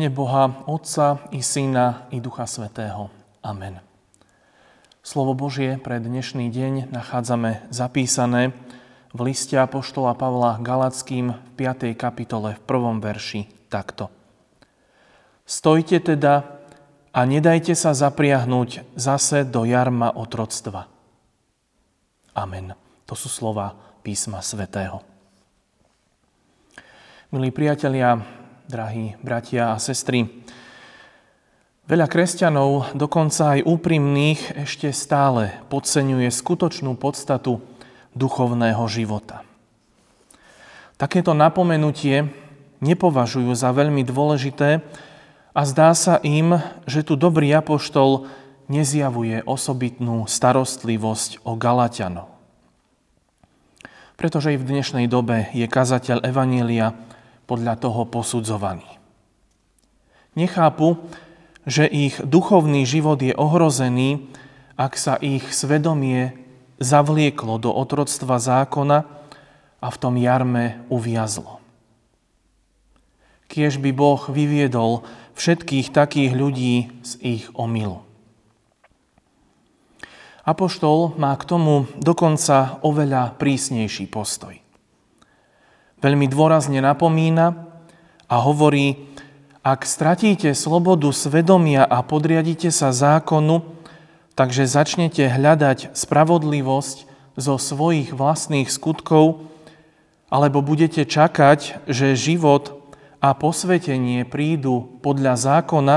[0.00, 3.12] Mene Boha, Otca i Syna i Ducha Svetého.
[3.44, 3.84] Amen.
[5.04, 8.56] Slovo Božie pre dnešný deň nachádzame zapísané
[9.12, 11.92] v liste Apoštola Pavla Galackým v 5.
[12.00, 14.08] kapitole v prvom verši takto.
[15.44, 16.48] Stojte teda
[17.12, 20.88] a nedajte sa zapriahnuť zase do jarma otroctva.
[22.32, 22.72] Amen.
[23.04, 25.04] To sú slova písma svätého.
[27.36, 28.39] Milí priatelia,
[28.70, 30.30] drahí bratia a sestry.
[31.90, 37.58] Veľa kresťanov, dokonca aj úprimných, ešte stále podceňuje skutočnú podstatu
[38.14, 39.42] duchovného života.
[40.94, 42.30] Takéto napomenutie
[42.78, 44.86] nepovažujú za veľmi dôležité
[45.50, 48.30] a zdá sa im, že tu dobrý apoštol
[48.70, 52.30] nezjavuje osobitnú starostlivosť o Galatianov.
[54.14, 56.94] Pretože i v dnešnej dobe je kazateľ Evanília
[57.50, 58.86] podľa toho posudzovaní.
[60.38, 61.02] Nechápu,
[61.66, 64.30] že ich duchovný život je ohrozený,
[64.78, 66.38] ak sa ich svedomie
[66.78, 68.98] zavlieklo do otroctva zákona
[69.82, 71.58] a v tom jarme uviazlo.
[73.50, 75.02] Kiež by Boh vyviedol
[75.34, 78.06] všetkých takých ľudí z ich omylu.
[80.46, 84.69] Apoštol má k tomu dokonca oveľa prísnejší postoj
[86.00, 87.68] veľmi dôrazne napomína
[88.26, 89.08] a hovorí,
[89.60, 93.60] ak stratíte slobodu svedomia a podriadite sa zákonu,
[94.32, 96.96] takže začnete hľadať spravodlivosť
[97.36, 99.44] zo svojich vlastných skutkov,
[100.32, 102.80] alebo budete čakať, že život
[103.20, 105.96] a posvetenie prídu podľa zákona,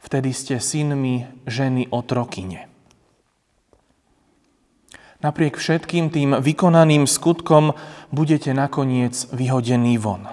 [0.00, 2.69] vtedy ste synmi ženy otrokyne.
[5.20, 7.76] Napriek všetkým tým vykonaným skutkom
[8.08, 10.24] budete nakoniec vyhodení von.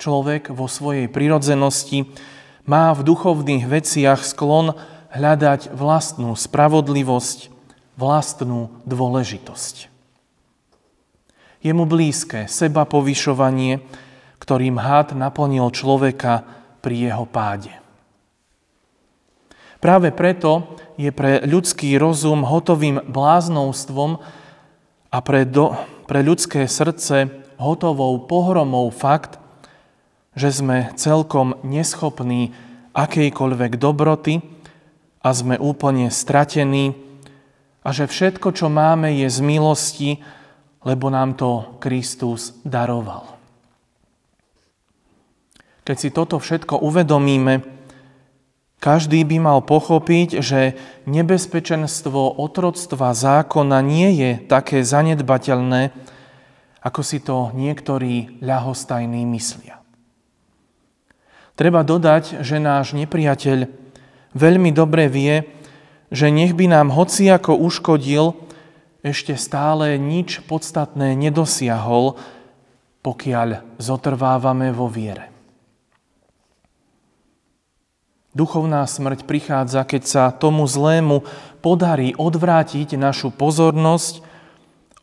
[0.00, 2.08] Človek vo svojej prirodzenosti
[2.64, 4.72] má v duchovných veciach sklon
[5.12, 7.52] hľadať vlastnú spravodlivosť,
[8.00, 9.92] vlastnú dôležitosť.
[11.60, 13.84] Je mu blízke seba povyšovanie,
[14.40, 16.44] ktorým had naplnil človeka
[16.80, 17.83] pri jeho páde.
[19.84, 24.16] Práve preto je pre ľudský rozum hotovým bláznovstvom
[25.12, 25.76] a pre, do,
[26.08, 27.28] pre ľudské srdce
[27.60, 29.36] hotovou pohromou fakt,
[30.32, 32.56] že sme celkom neschopní
[32.96, 34.40] akejkoľvek dobroty
[35.20, 36.96] a sme úplne stratení
[37.84, 40.10] a že všetko, čo máme, je z milosti,
[40.80, 43.36] lebo nám to Kristus daroval.
[45.84, 47.83] Keď si toto všetko uvedomíme,
[48.84, 50.76] každý by mal pochopiť, že
[51.08, 55.88] nebezpečenstvo otroctva zákona nie je také zanedbateľné,
[56.84, 59.80] ako si to niektorí ľahostajní myslia.
[61.56, 63.72] Treba dodať, že náš nepriateľ
[64.36, 65.48] veľmi dobre vie,
[66.12, 68.36] že nech by nám hociako uškodil,
[69.00, 72.20] ešte stále nič podstatné nedosiahol,
[73.00, 75.33] pokiaľ zotrvávame vo viere.
[78.34, 81.22] Duchovná smrť prichádza, keď sa tomu zlému
[81.62, 84.26] podarí odvrátiť našu pozornosť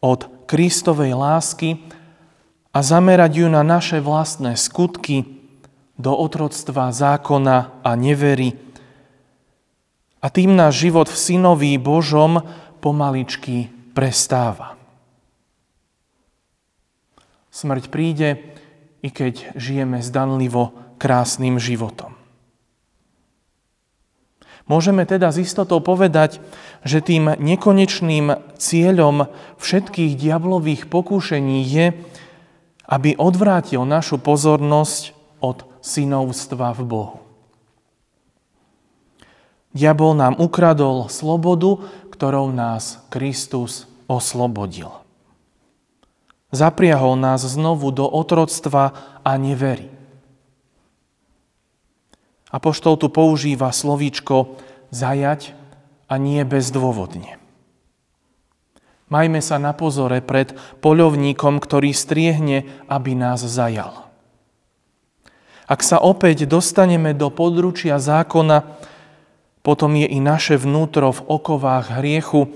[0.03, 1.79] od Kristovej lásky
[2.75, 5.23] a zamerať ju na naše vlastné skutky
[5.95, 8.59] do otroctva zákona a nevery.
[10.19, 12.43] A tým náš život v synovi Božom
[12.83, 14.75] pomaličky prestáva.
[17.47, 18.29] Smrť príde,
[19.01, 22.20] i keď žijeme zdanlivo krásnym životom.
[24.69, 26.41] Môžeme teda s istotou povedať,
[26.85, 31.94] že tým nekonečným cieľom všetkých diablových pokúšení je,
[32.85, 37.17] aby odvrátil našu pozornosť od synovstva v Bohu.
[39.72, 41.79] Diabol nám ukradol slobodu,
[42.11, 44.91] ktorou nás Kristus oslobodil.
[46.52, 48.91] Zapriahol nás znovu do otroctva
[49.23, 50.00] a nevery.
[52.51, 54.59] Apoštol tu používa slovíčko
[54.91, 55.55] zajať
[56.11, 57.39] a nie bezdôvodne.
[59.11, 64.07] Majme sa na pozore pred poľovníkom, ktorý striehne, aby nás zajal.
[65.67, 68.67] Ak sa opäť dostaneme do područia zákona,
[69.63, 72.51] potom je i naše vnútro v okovách hriechu.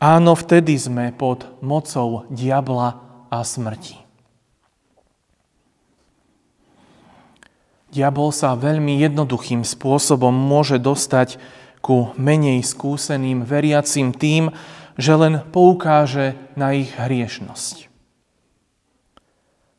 [0.00, 4.07] Áno, vtedy sme pod mocou diabla a smrti.
[7.88, 11.40] Diabol sa veľmi jednoduchým spôsobom môže dostať
[11.80, 14.52] ku menej skúseným veriacim tým,
[14.98, 17.88] že len poukáže na ich hriešnosť.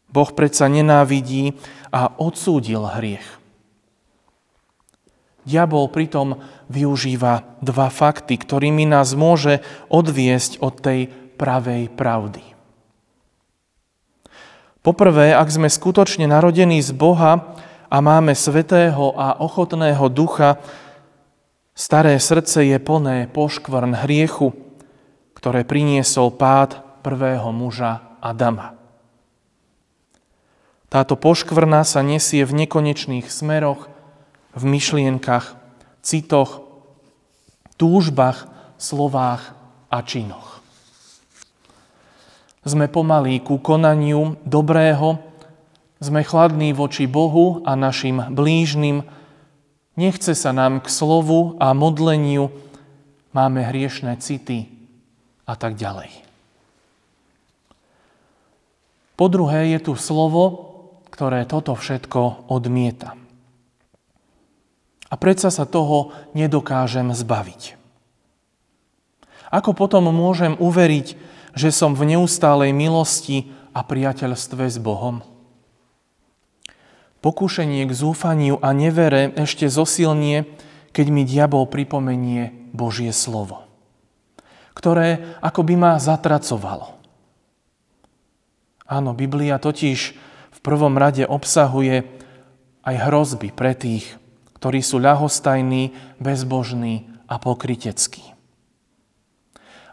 [0.09, 1.53] Boh predsa nenávidí
[1.93, 3.37] a odsúdil hriech.
[5.45, 10.99] Diabol pritom využíva dva fakty, ktorými nás môže odviesť od tej
[11.37, 12.43] pravej pravdy.
[14.81, 17.53] Poprvé, ak sme skutočne narodení z Boha
[17.89, 20.61] a máme svetého a ochotného ducha,
[21.73, 24.53] staré srdce je plné poškvrn hriechu,
[25.33, 28.77] ktoré priniesol pád prvého muža Adama.
[30.89, 33.89] Táto poškvrna sa nesie v nekonečných smeroch,
[34.57, 35.57] v myšlienkach,
[36.01, 36.65] citoch,
[37.77, 38.49] túžbách,
[38.81, 39.53] slovách
[39.89, 40.61] a činoch.
[42.65, 45.28] Sme pomalí ku konaniu dobrého,
[45.99, 49.03] sme chladní voči Bohu a našim blížnym,
[49.99, 52.51] nechce sa nám k slovu a modleniu,
[53.35, 54.71] máme hriešné city
[55.43, 56.09] a tak ďalej.
[59.19, 60.71] Po druhé je tu slovo,
[61.11, 63.19] ktoré toto všetko odmieta.
[65.11, 67.75] A predsa sa toho nedokážem zbaviť.
[69.51, 71.17] Ako potom môžem uveriť,
[71.57, 75.25] že som v neustálej milosti a priateľstve s Bohom?
[77.19, 80.47] Pokúšenie k zúfaniu a nevere ešte zosilnie,
[80.95, 83.67] keď mi diabol pripomenie Božie slovo,
[84.71, 86.95] ktoré ako by ma zatracovalo.
[88.89, 89.99] Áno, Biblia totiž
[90.49, 92.07] v prvom rade obsahuje
[92.87, 94.17] aj hrozby pre tých,
[94.57, 98.33] ktorí sú ľahostajní, bezbožní a pokryteckí.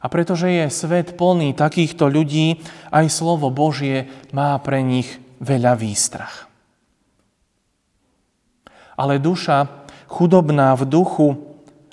[0.01, 2.63] A pretože je svet plný takýchto ľudí,
[2.95, 6.46] aj slovo Božie má pre nich veľa výstrach.
[8.97, 9.69] Ale duša,
[10.09, 11.29] chudobná v duchu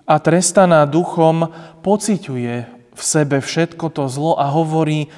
[0.08, 1.52] a trestaná duchom,
[1.84, 2.56] pociťuje
[2.94, 5.12] v sebe všetko to zlo a hovorí,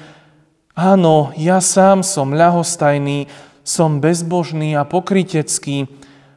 [0.74, 3.30] áno, ja sám som ľahostajný,
[3.66, 5.90] som bezbožný a pokrytecký,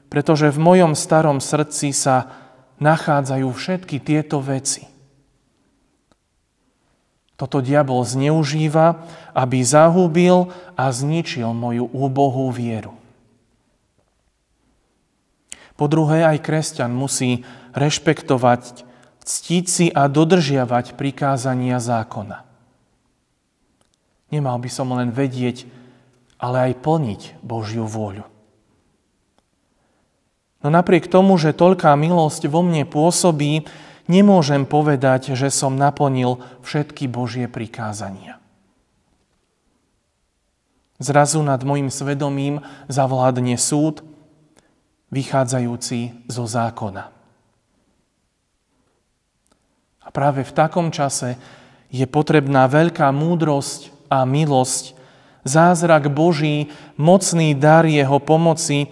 [0.10, 2.30] pretože v mojom starom srdci sa
[2.82, 4.90] nachádzajú všetky tieto veci.
[7.40, 9.00] Toto diabol zneužíva,
[9.32, 12.99] aby zahúbil a zničil moju úbohú vieru.
[15.80, 18.84] Po druhé, aj kresťan musí rešpektovať,
[19.24, 22.44] ctiť si a dodržiavať prikázania zákona.
[24.28, 25.64] Nemal by som len vedieť,
[26.36, 28.28] ale aj plniť Božiu vôľu.
[30.60, 33.64] No napriek tomu, že toľká milosť vo mne pôsobí,
[34.12, 38.36] nemôžem povedať, že som naplnil všetky Božie prikázania.
[41.00, 42.60] Zrazu nad mojim svedomím
[42.92, 44.04] zavládne súd,
[45.10, 47.04] vychádzajúci zo zákona.
[50.06, 51.38] A práve v takom čase
[51.90, 54.98] je potrebná veľká múdrosť a milosť,
[55.46, 58.90] zázrak Boží, mocný dar Jeho pomoci,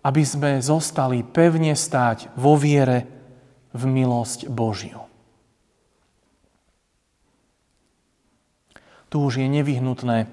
[0.00, 3.04] aby sme zostali pevne stáť vo viere
[3.76, 5.04] v milosť Božiu.
[9.10, 10.30] Tu už je nevyhnutné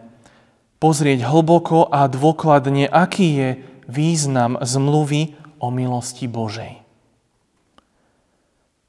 [0.78, 3.50] pozrieť hlboko a dôkladne, aký je
[3.88, 6.84] význam zmluvy o milosti Božej.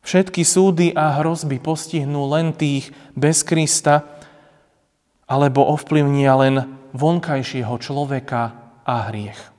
[0.05, 4.05] Všetky súdy a hrozby postihnú len tých bez Krista,
[5.29, 6.57] alebo ovplyvnia len
[6.97, 8.57] vonkajšieho človeka
[8.89, 9.59] a hriech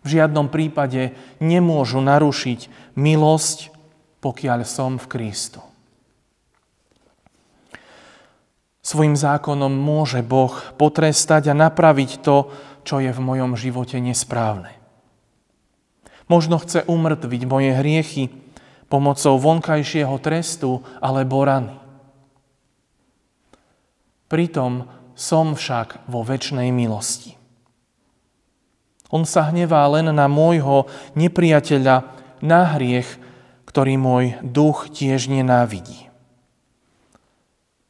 [0.00, 3.72] v žiadnom prípade nemôžu narušiť milosť,
[4.20, 5.60] pokiaľ som v Kristu.
[8.80, 12.48] Svojim zákonom môže Boh potrestať a napraviť to,
[12.82, 14.72] čo je v mojom živote nesprávne.
[16.30, 18.30] Možno chce umrtviť moje hriechy
[18.86, 21.74] pomocou vonkajšieho trestu alebo rany.
[24.30, 24.86] Pritom
[25.18, 27.34] som však vo väčšnej milosti.
[29.10, 30.86] On sa hnevá len na môjho
[31.18, 33.20] nepriateľa, na hriech,
[33.66, 36.08] ktorý môj duch tiež nenávidí.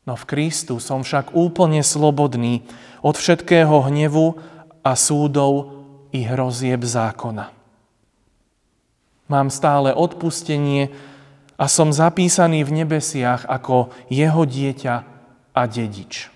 [0.09, 2.65] No v Kristu som však úplne slobodný
[3.05, 4.41] od všetkého hnevu
[4.81, 7.53] a súdov i hrozieb zákona.
[9.31, 10.91] Mám stále odpustenie
[11.55, 14.95] a som zapísaný v nebesiach ako jeho dieťa
[15.55, 16.33] a dedič.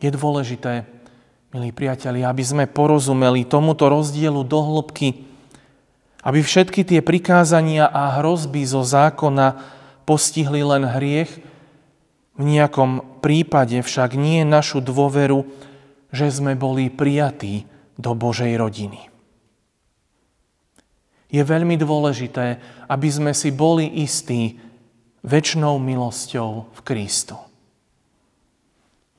[0.00, 0.88] Je dôležité,
[1.52, 5.28] milí priatelia, aby sme porozumeli tomuto rozdielu do hĺbky,
[6.20, 9.56] aby všetky tie prikázania a hrozby zo zákona
[10.04, 11.49] postihli len hriech,
[12.40, 15.44] v nejakom prípade však nie našu dôveru,
[16.08, 17.68] že sme boli prijatí
[18.00, 19.12] do Božej rodiny.
[21.28, 24.56] Je veľmi dôležité, aby sme si boli istí
[25.20, 27.36] väčšnou milosťou v Kristu.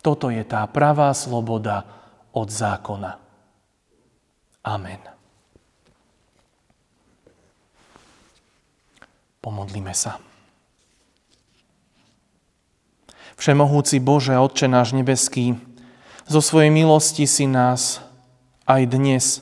[0.01, 1.85] Toto je tá pravá sloboda
[2.33, 3.21] od zákona.
[4.65, 5.01] Amen.
[9.39, 10.30] Pomodlíme sa.
[13.41, 15.57] Všemohúci Bože, Otče náš nebeský,
[16.29, 17.98] zo svojej milosti si nás
[18.69, 19.41] aj dnes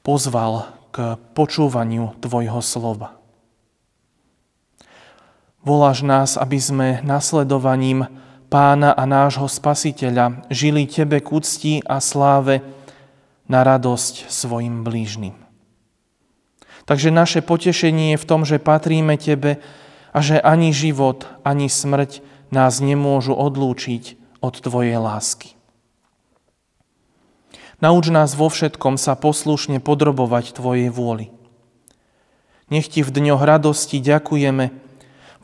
[0.00, 3.20] pozval k počúvaniu Tvojho slova.
[5.60, 8.08] Voláš nás, aby sme nasledovaním
[8.48, 12.64] pána a nášho spasiteľa žili Tebe k úcti a sláve
[13.52, 15.36] na radosť svojim blížnym.
[16.88, 19.60] Takže naše potešenie je v tom, že patríme Tebe
[20.08, 25.56] a že ani život, ani smrť nás nemôžu odlúčiť od Tvojej lásky.
[27.76, 31.28] Nauč nás vo všetkom sa poslušne podrobovať Tvojej vôli.
[32.72, 34.72] Nech Ti v dňoch radosti ďakujeme,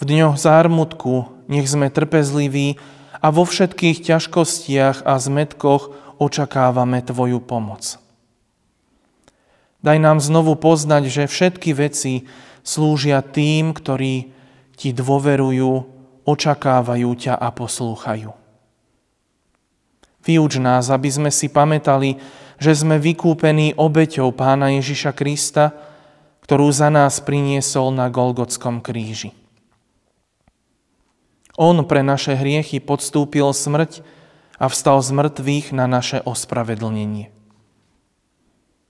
[0.00, 2.80] v dňoch zármutku nech sme trpezliví
[3.22, 8.02] a vo všetkých ťažkostiach a zmetkoch očakávame Tvoju pomoc.
[9.82, 12.26] Daj nám znovu poznať, že všetky veci
[12.62, 14.34] slúžia tým, ktorí
[14.78, 18.32] Ti dôverujú, očakávajú ťa a poslúchajú.
[20.22, 22.18] Vyuč nás, aby sme si pamätali,
[22.62, 25.74] že sme vykúpení obeťou Pána Ježiša Krista,
[26.46, 29.34] ktorú za nás priniesol na Golgotskom kríži.
[31.58, 34.06] On pre naše hriechy podstúpil smrť
[34.62, 37.34] a vstal z mŕtvych na naše ospravedlnenie.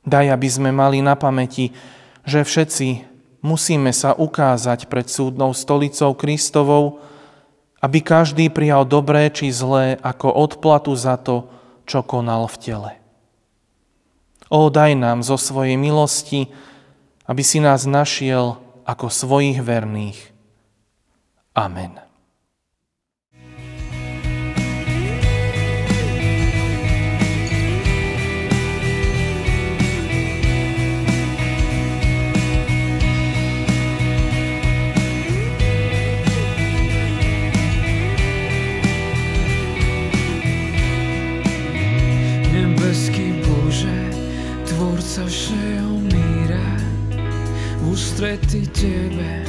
[0.05, 1.73] Daj, aby sme mali na pamäti,
[2.29, 3.09] že všetci
[3.41, 7.03] musíme sa ukázať pred súdnou stolicou Kristovou,
[7.83, 11.51] aby každý prijal dobré či zlé ako odplatu za to,
[11.83, 12.93] čo konal v tele.
[14.47, 16.47] O, daj nám zo svojej milosti,
[17.27, 20.31] aby si nás našiel ako svojich verných.
[21.59, 22.12] Amen.
[48.23, 49.43] Ústrety tebe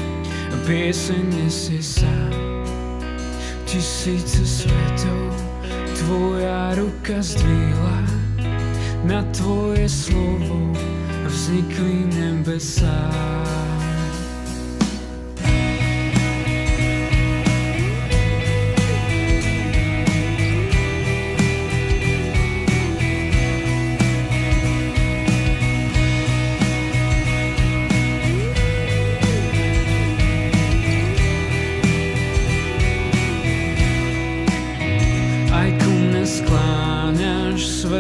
[0.66, 2.10] pieseň nesie sa.
[3.70, 5.30] Tisíce svetov
[5.94, 8.02] tvoja ruka zdvihla,
[9.06, 10.74] na tvoje slovo
[11.30, 13.14] vznikli nebesá.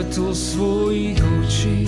[0.03, 1.87] Svetlo svojich očí,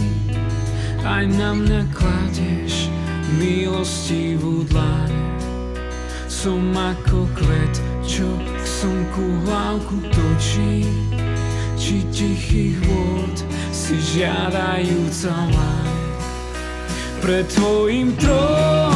[1.04, 2.88] aj na mňa kladieš
[3.36, 5.12] milostivú dlaň.
[6.32, 7.76] Som ako kvet,
[8.08, 10.88] čo k slnku hlavku točí,
[11.76, 13.36] či tichých vôd
[13.76, 15.92] si žiadajúca laň.
[17.20, 18.95] Pred tvojim trónom,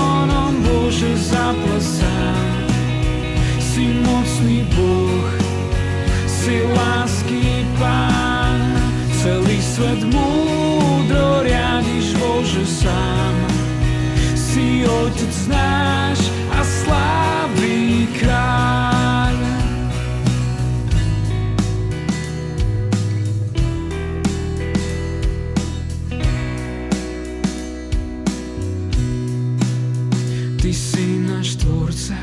[30.60, 32.20] Ty si náš tvorca,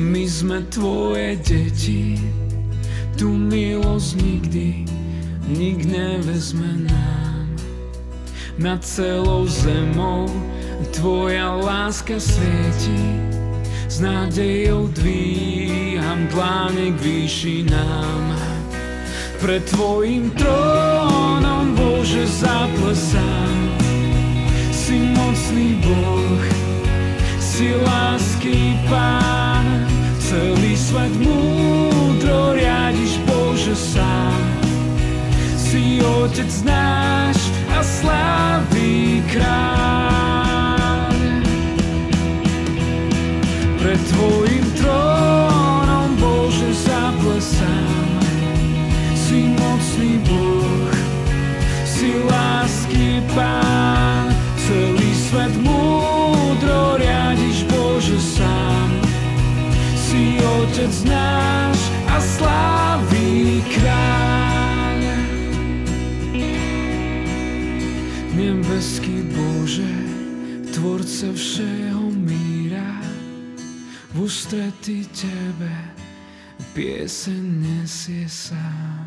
[0.00, 2.16] my sme tvoje deti,
[3.20, 4.88] tu milosť nikdy
[5.52, 7.46] nik nevezme nám.
[8.56, 10.24] Nad celou zemou
[10.92, 13.00] Tvoja láska svieti,
[13.88, 18.36] s nádejou dvíham dláne k výšinám.
[19.40, 23.56] Pred Tvojim trónom, Bože, zaplesám.
[24.72, 26.05] Si mocný Boh,
[36.36, 36.85] si Otec
[68.86, 69.94] Nebeský Bože,
[70.70, 73.02] Tvorca všeho míra,
[74.14, 75.74] v ústretí Tebe
[76.70, 79.05] pieseň nesie sám.